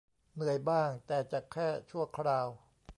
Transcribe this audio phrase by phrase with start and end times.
[0.35, 2.47] เหนื่อยบ้างแต่จะแค่ชั่วคราว